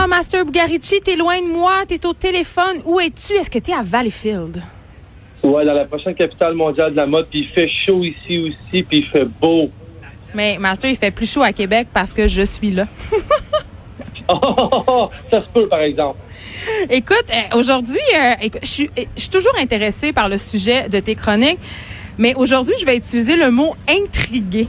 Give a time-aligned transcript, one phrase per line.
[0.00, 2.80] Ah, Master Bugarici, t'es loin de moi, t'es au téléphone.
[2.84, 3.32] Où es-tu?
[3.32, 4.62] Est-ce que t'es à Valleyfield?
[5.42, 8.84] Ouais, dans la prochaine capitale mondiale de la mode, puis il fait chaud ici aussi,
[8.84, 9.72] puis il fait beau.
[10.34, 12.86] Mais Master, il fait plus chaud à Québec parce que je suis là.
[14.30, 16.18] Oh, ça se peut, par exemple.
[16.90, 21.58] Écoute, euh, aujourd'hui, euh, je suis toujours intéressée par le sujet de tes chroniques,
[22.18, 24.68] mais aujourd'hui, je vais utiliser le mot intrigué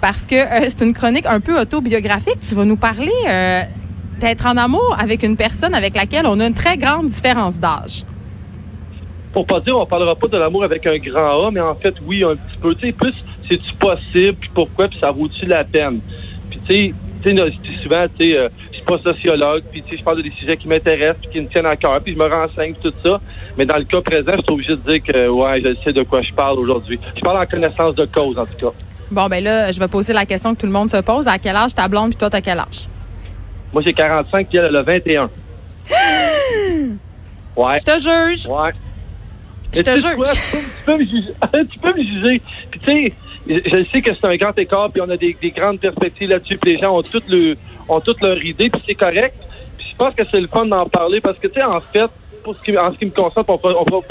[0.00, 2.38] parce que euh, c'est une chronique un peu autobiographique.
[2.38, 3.10] Tu vas nous parler
[4.20, 8.04] d'être en amour avec une personne avec laquelle on a une très grande différence d'âge.
[9.32, 11.94] Pour pas dire, on parlera pas de l'amour avec un grand A, mais en fait,
[12.06, 12.74] oui, un petit peu.
[12.74, 13.14] Tu sais, plus,
[13.48, 16.00] c'est-tu possible, puis pourquoi, puis ça vaut-tu la peine?
[16.50, 19.90] Puis, tu sais, tu sais, souvent, tu sais, euh, je suis pas sociologue, puis, tu
[19.90, 22.14] sais, je parle de des sujets qui m'intéressent, puis qui me tiennent à cœur, puis
[22.14, 23.20] je me renseigne, tout ça.
[23.56, 26.02] Mais dans le cas présent, je suis obligé de dire que, ouais, je sais de
[26.02, 26.98] quoi je parle aujourd'hui.
[27.14, 28.76] Je parle en connaissance de cause, en tout cas.
[29.10, 31.28] Bon, ben là, je vais poser la question que tout le monde se pose.
[31.28, 32.88] À quel âge ta blonde, puis toi, t'as quel âge?
[33.72, 35.30] Moi, j'ai 45, puis elle, a 21.
[37.56, 37.76] Ouais.
[37.78, 38.46] Je te juge.
[38.46, 38.70] Ouais.
[39.74, 40.24] Je te jure.
[40.52, 41.34] Tu peux me juger.
[41.70, 42.42] tu peux me juger.
[42.70, 43.12] Puis tu sais,
[43.46, 46.56] je sais que c'est un grand écart, puis on a des, des grandes perspectives là-dessus,
[46.58, 47.56] puis les gens ont toutes le,
[47.88, 49.34] ont toutes leur idée, puis c'est correct.
[49.76, 52.10] Puis je pense que c'est le fun d'en parler parce que tu sais, en fait,
[52.44, 53.58] pour ce qui, en ce qui me concerne, on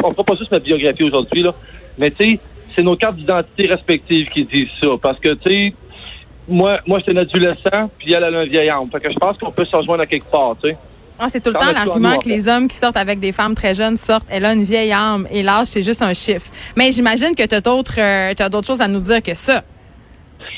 [0.04, 1.56] on fera pas juste ma biographie aujourd'hui là,
[1.98, 2.40] mais tu sais,
[2.76, 5.74] c'est nos cartes d'identité respectives qui disent ça, parce que tu sais,
[6.50, 8.90] moi, moi, j'étais un adolescent, puis elle, elle a un vieil âme.
[8.92, 10.78] Fait que je pense qu'on peut se rejoindre à quelque part, tu sais.
[11.22, 13.76] Ah, c'est tout le temps l'argument que les hommes qui sortent avec des femmes très
[13.76, 14.26] jeunes sortent.
[14.30, 16.50] Elle a une vieille âme et l'âge, c'est juste un chiffre.
[16.78, 19.64] Mais j'imagine que tu as d'autres euh, d'autres choses à nous dire que ça.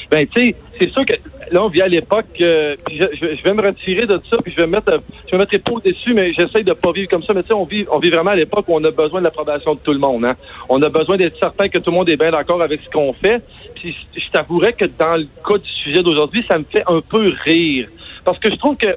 [0.09, 1.13] Ben, tu sais, c'est sûr que
[1.51, 4.67] là, on vit à l'époque, euh, je, vais me retirer de ça, puis je vais
[4.67, 7.33] me mettre, euh, je vais mettre dessus, mais j'essaye de pas vivre comme ça.
[7.33, 9.25] Mais tu sais, on vit, on vit vraiment à l'époque où on a besoin de
[9.25, 10.25] l'approbation de tout le monde.
[10.25, 10.35] Hein.
[10.69, 13.13] On a besoin d'être certain que tout le monde est bien d'accord avec ce qu'on
[13.13, 13.41] fait.
[13.75, 17.33] Puis je t'avouerais que dans le cas du sujet d'aujourd'hui, ça me fait un peu
[17.45, 17.87] rire.
[18.25, 18.95] Parce que je trouve que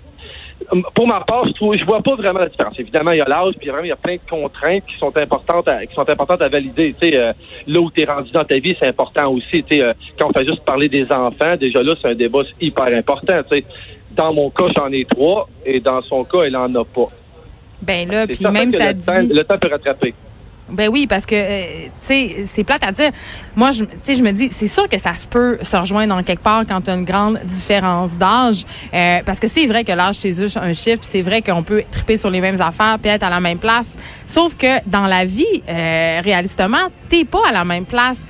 [0.95, 2.79] pour ma part, je trouve, je vois pas vraiment la différence.
[2.79, 5.17] Évidemment, il y a l'âge, puis vraiment, il y a plein de contraintes qui sont
[5.17, 6.95] importantes à, qui sont importantes à valider.
[7.01, 7.33] Tu sais, euh,
[7.67, 9.63] là où tu es rendu dans ta vie, c'est important aussi.
[9.65, 12.43] Tu sais, euh, quand on fait juste parler des enfants, déjà là, c'est un débat
[12.61, 13.43] hyper important.
[13.51, 13.65] Tu sais,
[14.13, 17.09] dans mon cas, j'en ai trois, et dans son cas, elle en a pas.
[17.83, 20.15] Ben là, puis même ça le, temps, le temps peut rattraper.
[20.71, 23.11] Ben oui, parce que euh, tu sais, c'est plate à dire.
[23.55, 26.43] Moi, je, je me dis, c'est sûr que ça se peut se rejoindre dans quelque
[26.43, 28.65] part quand tu as une grande différence d'âge,
[28.95, 31.85] euh, parce que c'est vrai que l'âge c'est juste un chiffre, c'est vrai qu'on peut
[31.91, 33.95] triper sur les mêmes affaires, puis être à la même place.
[34.27, 38.21] Sauf que dans la vie, euh, réalistement, t'es pas à la même place.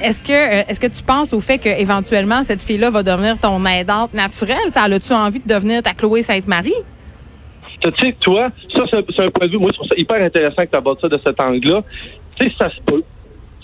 [0.00, 3.38] Est-ce que euh, est-ce que tu penses au fait que éventuellement cette fille-là va devenir
[3.38, 4.70] ton aidante naturelle?
[4.70, 6.74] Ça, as-tu envie de devenir ta Chloé Sainte-Marie?
[7.80, 10.22] Tu sais, toi, ça, c'est un- un point de vue, moi, je trouve ça hyper
[10.22, 11.80] intéressant que tu abordes ça de cet angle-là.
[12.38, 13.02] Tu sais, ça se peut.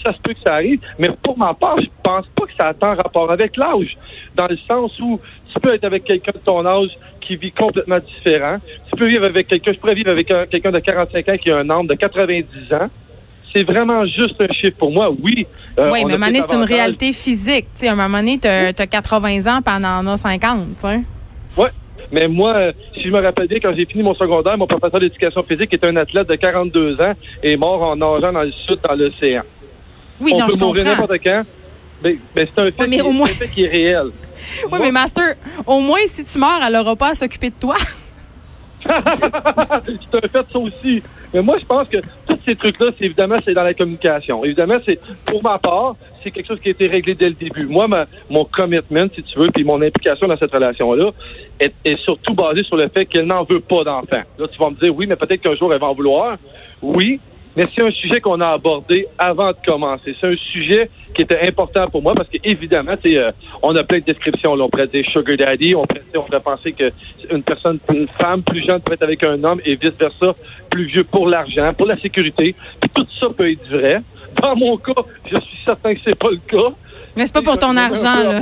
[0.05, 2.69] Ça se peut que ça arrive, mais pour ma part, je pense pas que ça
[2.69, 3.97] a tant rapport avec l'âge.
[4.35, 5.21] Dans le sens où
[5.53, 6.89] tu peux être avec quelqu'un de ton âge
[7.21, 8.57] qui vit complètement différent.
[8.91, 11.51] Tu peux vivre avec quelqu'un, je pourrais vivre avec un- quelqu'un de 45 ans qui
[11.51, 12.89] a un âme de 90 ans.
[13.55, 15.47] C'est vraiment juste un chiffre pour moi, oui.
[15.79, 17.67] euh, Oui, mais à un moment donné, c'est une réalité physique.
[17.75, 20.81] Tu sais, à un moment donné, t'as as 80 ans, elle en a 50, tu
[20.81, 21.01] sais.
[21.59, 21.67] Oui,
[22.13, 25.01] mais moi, euh, si je me rappelle bien, quand j'ai fini mon secondaire, mon professeur
[25.01, 27.13] d'éducation physique était un athlète de 42 ans
[27.43, 29.43] et est mort en nageant dans le sud, dans l'océan.
[30.21, 31.43] Oui, On non, peut je mourir n'importe quand.
[32.03, 34.07] Mais, mais c'est un, fait mais qui- au moins- c'est un fait qui est réel.
[34.73, 35.35] Oui, mais Master,
[35.67, 37.77] au moins, si tu meurs, elle n'aura pas à s'occuper de toi.
[38.83, 41.03] C'est un fait ça aussi.
[41.33, 44.45] Mais moi, je pense que tous ces trucs-là, c'est évidemment, c'est dans la communication.
[44.45, 47.67] Évidemment, c'est pour ma part, c'est quelque chose qui a été réglé dès le début.
[47.67, 51.11] Moi, ma- mon commitment, si tu veux, puis mon implication dans cette relation-là,
[51.61, 54.23] est, est surtout basée sur le fait qu'elle n'en veut pas d'enfant.
[54.39, 56.37] Là, tu vas me dire, oui, mais peut-être qu'un jour, elle va en vouloir.
[56.83, 57.21] Oui,
[57.57, 60.15] mais c'est un sujet qu'on a abordé avant de commencer.
[60.21, 63.33] C'est un sujet qui était important pour moi parce qu'évidemment, euh,
[63.63, 64.55] on a plein de descriptions.
[64.55, 64.65] Là.
[64.65, 66.93] On pourrait dire sugar daddy, on pourrait, on pourrait penser que
[67.31, 70.35] une personne, une femme plus jeune peut être avec un homme et vice-versa,
[70.71, 72.55] plus vieux pour l'argent, pour la sécurité.
[72.81, 74.01] Puis tout ça peut être vrai.
[74.41, 74.93] Dans mon cas,
[75.25, 76.75] je suis certain que c'est pas le cas.
[77.17, 78.41] Mais c'est pas pour ton argent, là.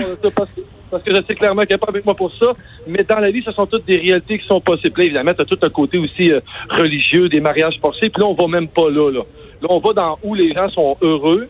[0.91, 2.53] Parce que, je sais clairement qu'elle n'est pas avec moi pour ça.
[2.87, 4.99] Mais dans la vie, ce sont toutes des réalités qui sont possibles.
[4.99, 6.41] Là, évidemment, tu as tout un côté aussi euh,
[6.71, 8.09] religieux, des mariages forcés.
[8.09, 9.21] Puis là, on va même pas là, là.
[9.61, 11.49] Là, on va dans où les gens sont heureux.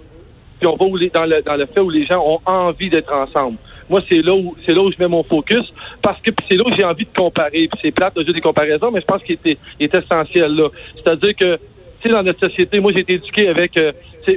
[0.60, 2.90] Puis on va où les- dans, le, dans le fait où les gens ont envie
[2.90, 3.58] d'être ensemble.
[3.88, 5.62] moi, c'est là où c'est là où je mets mon focus
[6.02, 7.68] parce que c'est là où j'ai envie de comparer.
[7.68, 10.68] Puis c'est plate de des comparaisons, mais je pense qu'il est, est essentiel là.
[10.96, 11.56] C'est-à-dire que,
[12.00, 13.92] tu sais, dans notre société, moi, j'ai été éduqué avec, euh,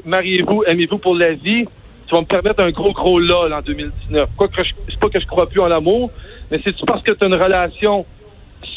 [0.06, 1.66] mariez-vous, aimez-vous pour la vie.
[2.12, 4.32] Tu vas me permettre un gros, gros lol en 2019.
[4.36, 6.12] Quoi que c'est pas que je crois plus en l'amour,
[6.52, 8.06] mais c'est parce que tu as une relation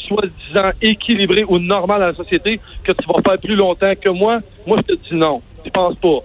[0.07, 4.39] soi-disant équilibrée ou normale dans la société que tu vas faire plus longtemps que moi?
[4.65, 5.41] Moi, je te dis non.
[5.65, 6.19] Je pense pas.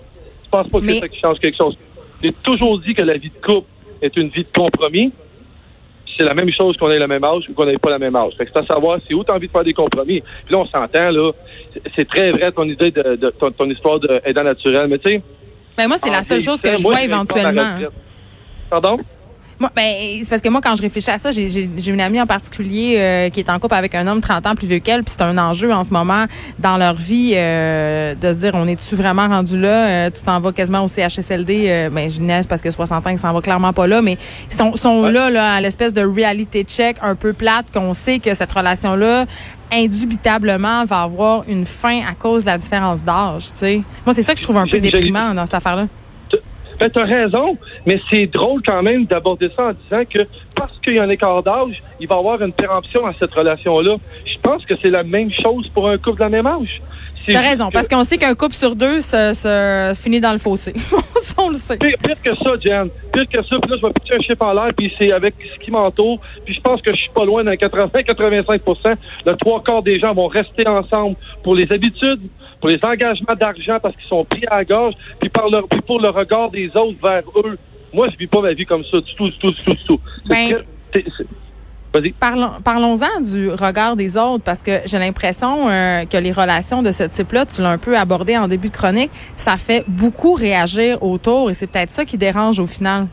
[0.45, 1.77] Je pense pas que c'est ça qui change quelque chose.
[2.23, 3.67] J'ai toujours dit que la vie de couple
[4.01, 5.13] est une vie de compromis.
[6.17, 8.15] C'est la même chose qu'on ait le même âge ou qu'on n'ait pas le même
[8.15, 8.35] âge.
[8.39, 10.21] c'est à savoir c'est où tu as envie de faire des compromis.
[10.45, 11.33] Puis là, on s'entend, là.
[11.97, 14.87] C'est très vrai ton idée de, ton, histoire d'aidant naturel.
[14.87, 15.23] Mais tu sais.
[15.77, 17.79] Ben moi, c'est la seule chose que je vois éventuellement.
[18.69, 18.99] Pardon?
[19.61, 19.85] Moi, ben,
[20.23, 23.29] c'est parce que moi, quand je réfléchis à ça, j'ai une amie en particulier euh,
[23.29, 25.37] qui est en couple avec un homme 30 ans plus vieux qu'elle, puis c'est un
[25.37, 26.25] enjeu en ce moment
[26.59, 30.07] dans leur vie euh, de se dire, on est-tu vraiment rendu là?
[30.07, 31.91] Euh, tu t'en vas quasiment au CHSLD.
[31.93, 34.17] ben, je naisse parce que 60 ans, ils s'en va clairement pas là, mais
[34.51, 38.19] ils sont, sont là, là, à l'espèce de reality check un peu plate, qu'on sait
[38.19, 39.27] que cette relation-là,
[39.71, 43.83] indubitablement, va avoir une fin à cause de la différence d'âge, tu sais.
[44.07, 45.87] Moi, c'est ça que je trouve un peu déprimant dans cette affaire-là.
[46.81, 50.21] Ben, tu as raison, mais c'est drôle quand même d'aborder ça en disant que
[50.57, 53.35] parce qu'il y a un écart d'âge, il va y avoir une péremption à cette
[53.35, 53.97] relation-là.
[54.25, 56.81] Je pense que c'est la même chose pour un couple de la même âge.
[57.29, 60.73] T'as raison, parce qu'on sait qu'un couple sur deux se, finit dans le fossé.
[61.39, 61.77] On le sait.
[61.77, 62.89] Pire, que ça, Jen.
[63.13, 63.59] Pire que ça.
[63.61, 66.19] Puis là, je vais pitcher un chiffre en l'air, puis c'est avec ce qui m'entoure.
[66.45, 68.97] Puis je pense que je suis pas loin d'un 80-85%
[69.27, 72.23] Le trois quarts des gens vont rester ensemble pour les habitudes,
[72.61, 75.81] pour les engagements d'argent parce qu'ils sont pris à la gorge, puis, par leur, puis
[75.81, 77.59] pour le regard des autres vers eux.
[77.93, 79.85] Moi, je vis pas ma vie comme ça du tout, du tout, du tout, du
[79.85, 80.01] tout.
[80.27, 80.57] Ben,
[82.21, 86.93] Parlons, parlons-en du regard des autres parce que j'ai l'impression euh, que les relations de
[86.93, 91.03] ce type-là, tu l'as un peu abordé en début de chronique, ça fait beaucoup réagir
[91.03, 93.09] autour et c'est peut-être ça qui dérange au final.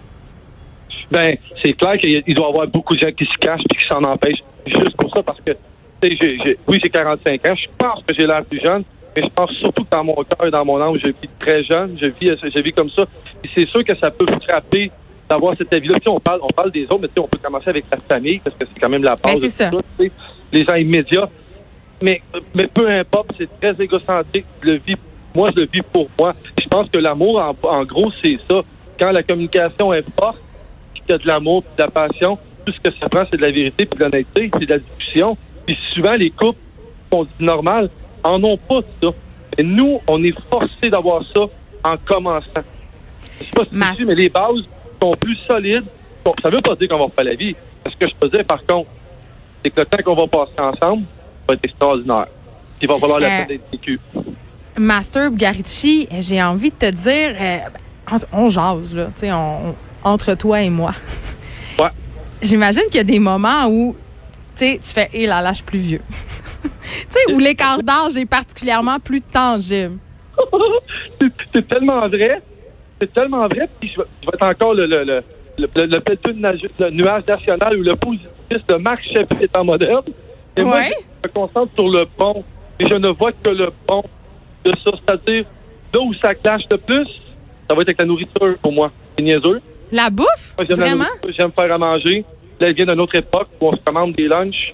[1.10, 3.88] Ben, c'est clair qu'il doit y avoir beaucoup de gens qui se cachent et qui
[3.88, 4.44] s'en empêchent.
[4.68, 5.54] Juste pour ça parce que,
[6.68, 8.84] oui, j'ai 45 ans, je pense que j'ai l'air plus jeune,
[9.18, 11.64] mais je pense surtout que dans mon cœur et dans mon âme, je vis très
[11.64, 13.02] jeune, je vis, je vis comme ça.
[13.44, 14.92] Et c'est sûr que ça peut frapper
[15.28, 15.98] d'avoir cet avis-là.
[16.06, 18.66] On parle, on parle des autres, mais on peut commencer avec sa famille, parce que
[18.72, 20.14] c'est quand même la base ben, de tout
[20.52, 21.28] les gens immédiats.
[22.00, 22.22] Mais,
[22.54, 24.46] mais peu importe, c'est très égocentrique.
[24.62, 24.98] Je le vis,
[25.34, 26.36] moi, je le vis pour moi.
[26.62, 28.62] Je pense que l'amour, en, gros, c'est ça.
[29.00, 30.38] Quand la communication est forte,
[30.94, 32.38] qu'il y a de l'amour, de la passion,
[32.68, 34.78] tout ce que ça prend, c'est de la vérité, puis de l'honnêteté, puis de la
[34.78, 35.36] discussion.
[35.66, 36.60] Puis souvent, les couples,
[37.10, 37.90] on dit normal,
[38.28, 39.10] en ont pas ça.
[39.58, 41.42] Et nous, on est forcés d'avoir ça
[41.84, 42.48] en commençant.
[43.40, 44.64] Je sais pas si mais les bases,
[45.02, 45.86] sont plus solides.
[46.24, 47.56] Bon, ça ne veut pas dire qu'on va faire la vie.
[47.86, 48.90] Ce que je peux dire, par contre,
[49.64, 51.04] c'est que le temps qu'on va passer ensemble
[51.48, 52.28] va être extraordinaire.
[52.82, 54.00] Il va falloir la euh, peine d'être vécu.
[54.78, 59.32] Master Bugarici, j'ai envie de te dire, euh, on jase, là, tu sais,
[60.04, 60.92] entre toi et moi.
[61.80, 61.90] Ouais.
[62.42, 63.96] J'imagine qu'il y a des moments où,
[64.56, 66.02] tu sais, tu fais, hé là, là, je suis plus vieux.
[66.64, 66.70] tu
[67.10, 69.98] sais, où l'écart d'âge est particulièrement plus tangible.
[71.54, 72.42] c'est tellement vrai
[73.00, 73.70] c'est tellement vrai.
[73.80, 75.24] Puis je vais, être encore le, le, le,
[75.58, 80.04] le, nuage national ou le positiviste de Marc Chapuis est en moderne.
[80.56, 82.44] Et moi, je me concentre sur le bon.
[82.80, 84.04] Et je ne vois que le bon
[84.66, 84.92] de ça.
[85.00, 85.46] C'est-à-dire,
[85.94, 87.08] là où ça clash le plus,
[87.70, 88.92] ça va être avec la nourriture pour moi.
[89.16, 89.62] C'est niaiseux.
[89.92, 90.56] La bouffe?
[90.58, 91.06] Vraiment?
[91.30, 92.26] J'aime faire à manger.
[92.60, 94.74] Là, elle vient d'une autre époque où on se commande des lunchs,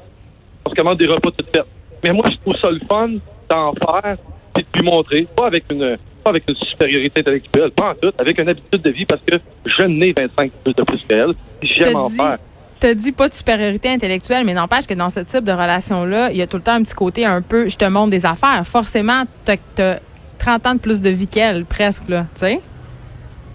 [0.65, 1.65] on se commande des repas tout faits.
[2.03, 3.09] Mais moi, je trouve ça le fun
[3.49, 4.17] d'en faire
[4.57, 5.27] et de lui montrer.
[5.35, 8.91] Pas avec une pas avec une supériorité intellectuelle, pas en tout, avec une habitude de
[8.91, 11.33] vie parce que je n'ai 25 plus de plus qu'elle.
[11.61, 12.37] J'aime en faire.
[12.79, 16.37] Tu dit pas de supériorité intellectuelle, mais n'empêche que dans ce type de relation-là, il
[16.37, 18.65] y a tout le temps un petit côté un peu, je te montre des affaires.
[18.65, 19.99] Forcément, tu as
[20.39, 22.61] 30 ans de plus de vie qu'elle, presque, là, tu sais?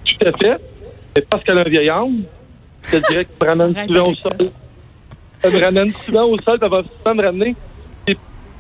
[0.07, 0.57] Tout à fait.
[1.15, 2.23] Mais parce qu'elle a un vieil âme,
[2.85, 4.51] je te dirais me ramène souvent au sol.
[5.43, 7.57] Elle me ramène souvent au sol, elle va souvent me ramener.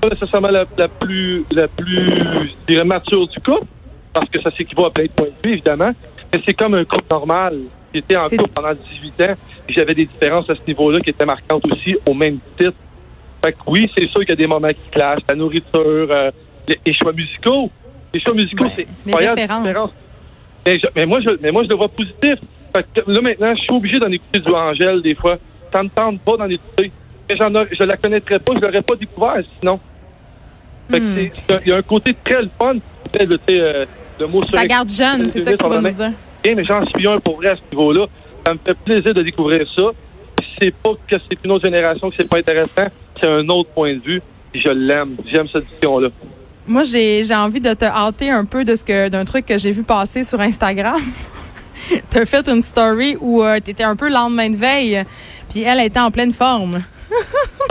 [0.00, 3.66] C'est pas nécessairement la, la, plus, la plus, je dirais, mature du couple,
[4.12, 5.90] parce que ça s'équivaut à plein de points de vue, évidemment.
[6.32, 7.58] Mais c'est comme un couple normal.
[7.92, 9.34] J'étais en couple pendant 18 ans
[9.68, 12.76] et j'avais des différences à ce niveau-là qui étaient marquantes aussi au même titre.
[13.44, 15.22] Fait que oui, c'est sûr qu'il y a des moments qui clashent.
[15.28, 16.30] La nourriture, euh,
[16.68, 17.70] les, choix musicaux.
[18.12, 19.40] Les choix musicaux, c'est incroyable.
[20.66, 22.34] Mais, mais, moi, je, mais moi, je le vois positif.
[22.74, 25.38] Fait que là, maintenant, je suis obligé d'en écouter du Angèle des fois.
[25.72, 26.92] Ça me tente pas d'en écouter.
[27.28, 29.80] Mais j'en je la connaîtrais pas, je l'aurais pas découvert sinon.
[30.90, 31.28] Hmm.
[31.64, 32.76] il y a un côté très le fun.
[33.20, 33.86] Euh,
[34.48, 36.12] ça garde jeune, c'est ça que tu vas nous dire.
[36.44, 38.06] Eh, mais j'en suis un pour vrai à ce niveau-là.
[38.46, 39.82] Ça me fait plaisir de découvrir ça.
[40.60, 42.86] C'est pas que c'est une autre génération que c'est pas intéressant,
[43.20, 44.22] c'est un autre point de vue.
[44.54, 45.16] je l'aime.
[45.30, 46.08] J'aime cette vision-là.
[46.66, 49.70] Moi, j'ai envie de te hâter un peu de ce que d'un truc que j'ai
[49.70, 51.00] vu passer sur Instagram.
[52.10, 55.02] t'as fait une story où euh, t'étais un peu lendemain de veille,
[55.48, 56.80] puis elle était en pleine forme.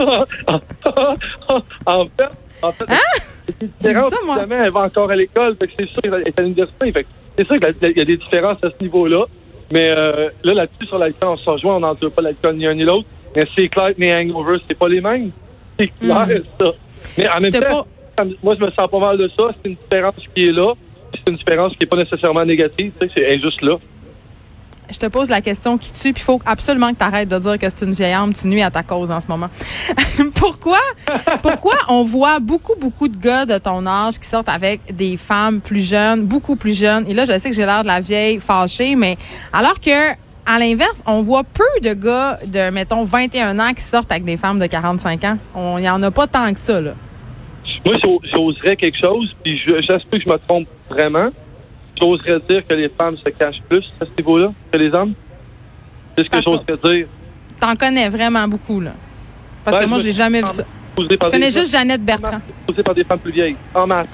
[1.86, 2.30] en fait,
[2.62, 2.96] en fait, Hein?
[3.80, 4.38] c'est ça, moi?
[4.50, 6.92] elle va encore à l'école, fait que c'est sûr qu'elle est à l'université.
[7.36, 9.24] C'est sûr qu'il y a des différences à ce niveau-là.
[9.70, 12.74] Mais euh, là, là-dessus, sur l'alcool, on se rejoint, on n'endure pas l'alcool ni un
[12.74, 13.06] ni l'autre.
[13.36, 15.30] Mais c'est clair que mes hangovers, c'est pas les mêmes.
[15.78, 16.26] C'est clair,
[16.58, 16.66] ça.
[17.16, 17.86] Mais en même temps,
[18.42, 19.50] moi, je me sens pas mal de ça.
[19.62, 20.72] C'est une différence qui est là.
[21.14, 22.92] C'est une différence qui est pas nécessairement négative.
[23.00, 23.76] C'est elle est juste là.
[24.90, 27.38] Je te pose la question qui tue, puis il faut absolument que tu arrêtes de
[27.38, 28.32] dire que c'est une vieille âme.
[28.32, 29.48] Tu nuis à ta cause en ce moment.
[30.34, 30.78] pourquoi,
[31.42, 35.60] pourquoi on voit beaucoup, beaucoup de gars de ton âge qui sortent avec des femmes
[35.60, 37.04] plus jeunes, beaucoup plus jeunes?
[37.08, 39.18] Et là, je sais que j'ai l'air de la vieille fâchée, mais
[39.52, 40.12] alors que,
[40.46, 44.38] à l'inverse, on voit peu de gars de, mettons, 21 ans qui sortent avec des
[44.38, 45.36] femmes de 45 ans.
[45.76, 46.92] Il n'y en a pas tant que ça, là.
[47.84, 51.28] Moi, j'o- j'oserais quelque chose, puis je- j'espère que je me trompe vraiment.
[52.00, 55.14] J'oserais dire que les femmes se cachent plus à ce niveau-là que les hommes.
[56.16, 57.06] C'est ce que j'oserais dire.
[57.60, 58.92] T'en connais vraiment beaucoup, là.
[59.64, 60.64] Parce que moi, je j'ai jamais vu ça.
[60.98, 62.40] Je connais juste Jeannette Bertrand.
[62.66, 63.56] posé par des femmes plus vieilles.
[63.74, 64.06] En masse.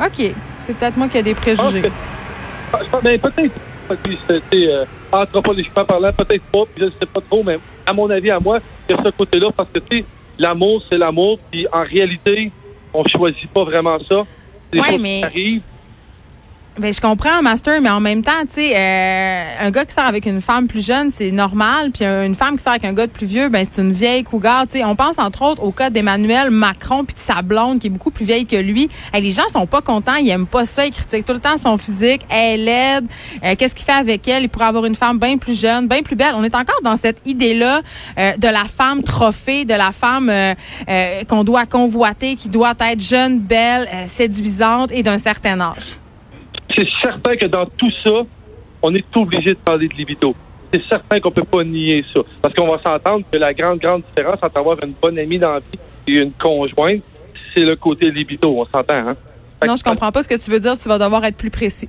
[0.00, 0.32] OK.
[0.60, 1.82] C'est peut-être moi qui ai des préjugés.
[1.82, 3.54] je pense- ben, peut-être.
[4.28, 8.10] C'était, euh, anthropologiquement parlant, peut-être pas, puis je ne sais pas trop, mais à mon
[8.10, 10.04] avis, à moi, il y a ce côté-là, parce que, tu sais,
[10.38, 12.52] l'amour, c'est l'amour, puis en réalité,
[12.92, 14.26] on choisit pas vraiment ça.
[14.70, 15.62] C'est Ouais, mais- qui arrivent.
[16.78, 20.04] Ben, je comprends, Master, mais en même temps, tu sais, euh, un gars qui sort
[20.04, 21.90] avec une femme plus jeune, c'est normal.
[21.92, 23.90] Puis un- une femme qui sort avec un gars de plus vieux, ben c'est une
[23.92, 24.64] vieille cougar.
[24.68, 27.88] Tu sais, on pense entre autres au cas d'Emmanuel Macron puis de sa blonde qui
[27.88, 28.88] est beaucoup plus vieille que lui.
[29.12, 31.56] Hey, les gens sont pas contents, ils aiment pas ça, ils critiquent tout le temps
[31.58, 32.20] son physique.
[32.30, 33.06] Elle est laide.
[33.42, 34.44] Euh, Qu'est-ce qu'il fait avec elle?
[34.44, 36.34] Il pourrait avoir une femme bien plus jeune, bien plus belle.
[36.36, 37.80] On est encore dans cette idée-là
[38.20, 40.54] euh, de la femme trophée, de la femme euh,
[40.88, 45.96] euh, qu'on doit convoiter, qui doit être jeune, belle, euh, séduisante et d'un certain âge.
[46.78, 48.22] C'est certain que dans tout ça,
[48.82, 50.34] on est obligé de parler de libido.
[50.72, 52.20] C'est certain qu'on peut pas nier ça.
[52.40, 55.54] Parce qu'on va s'entendre que la grande, grande différence entre avoir une bonne amie dans
[55.54, 57.02] la vie et une conjointe,
[57.54, 58.60] c'est le côté libido.
[58.60, 59.16] On s'entend, hein?
[59.66, 60.76] Non, je comprends pas ce que tu veux dire.
[60.76, 61.88] Tu vas devoir être plus précis.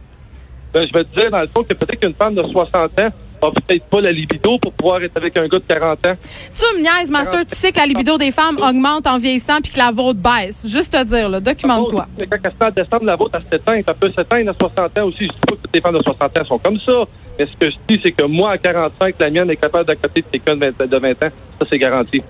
[0.74, 3.10] Ben, je vais te dire, dans le fond, que peut-être qu'une femme de 60 ans
[3.39, 6.13] peut-être pas la libido pour pouvoir être avec un gars de 40 ans.
[6.22, 7.46] Tu me niaises, Master.
[7.46, 10.67] Tu sais que la libido des femmes augmente en vieillissant puis que la vôtre baisse.
[10.69, 12.08] Juste te dire, là, documente-toi.
[12.17, 13.74] Mais quand elle se met à descendre, la vôtre, elle s'éteint.
[13.88, 15.17] Elle peut s'éteindre à 60 ans aussi.
[15.25, 16.93] Je dis pas que toutes les femmes de 60 ans sont comme ça.
[17.39, 20.24] Mais ce que je dis, c'est que moi, à 45, la mienne est capable d'accoter
[20.29, 21.29] quelqu'un de 20 de 20 ans.
[21.62, 22.22] Ça, c'est garanti.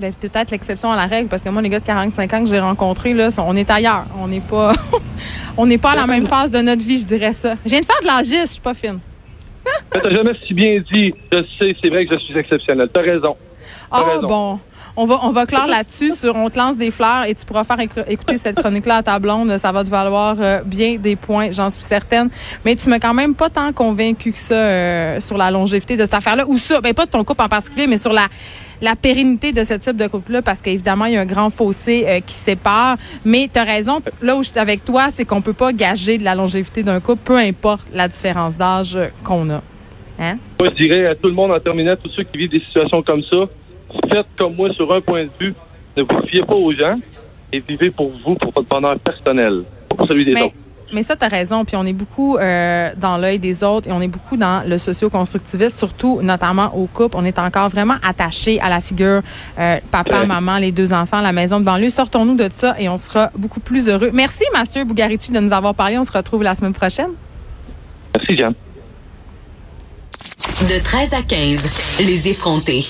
[0.00, 2.48] Ben, Peut-être l'exception à la règle, parce que moi, les gars de 45 ans que
[2.50, 4.06] j'ai rencontrés, là, sont- on est ailleurs.
[4.20, 4.72] On n'est pas,
[5.56, 7.54] on n'est pas à la même phase de notre vie, je dirais ça.
[7.64, 8.98] Je viens de faire de l'agis, je suis pas fine.
[9.90, 11.14] T'as jamais si bien dit.
[11.32, 12.88] Je sais, c'est vrai que je suis exceptionnel.
[12.92, 13.36] T'as raison.
[13.90, 14.26] Ah raison.
[14.26, 14.60] bon.
[14.96, 17.64] On va, on va clore là-dessus sur On te lance des fleurs et tu pourras
[17.64, 19.58] faire écou- écouter cette chronique-là à ta blonde.
[19.58, 22.30] Ça va te valoir euh, bien des points, j'en suis certaine.
[22.64, 26.02] Mais tu m'as quand même pas tant convaincu que ça euh, sur la longévité de
[26.02, 26.44] cette affaire-là.
[26.46, 28.28] Ou ça, ben pas de ton couple en particulier, mais sur la,
[28.80, 32.04] la pérennité de ce type de couple-là, parce qu'évidemment, il y a un grand fossé
[32.06, 32.96] euh, qui sépare.
[33.24, 36.18] Mais tu as raison, là où je suis avec toi, c'est qu'on peut pas gager
[36.18, 39.60] de la longévité d'un couple, peu importe la différence d'âge qu'on a.
[40.20, 40.38] Hein?
[40.60, 43.02] Moi, je dirais à tout le monde en terminant, tous ceux qui vivent des situations
[43.02, 43.38] comme ça,
[44.12, 45.54] faites comme moi sur un point de vue.
[45.96, 46.98] Ne vous fiez pas aux gens
[47.52, 50.54] et vivez pour vous, pour votre bonheur personnel, pas pour celui des Mais, autres.
[50.92, 51.64] mais ça, tu as raison.
[51.64, 54.76] Puis on est beaucoup euh, dans l'œil des autres et on est beaucoup dans le
[54.78, 57.16] socio-constructivisme, surtout notamment au couple.
[57.16, 59.20] On est encore vraiment attaché à la figure
[59.58, 60.26] euh, papa, Ouais.
[60.26, 61.90] maman, les deux enfants, la maison de banlieue.
[61.90, 64.10] Sortons-nous de ça et on sera beaucoup plus heureux.
[64.12, 65.96] Merci, Master Bugarici, de nous avoir parlé.
[65.98, 67.10] On se retrouve la semaine prochaine.
[68.16, 68.54] Merci, Jeanne.
[70.62, 72.84] De 13 à 15, les effrontés.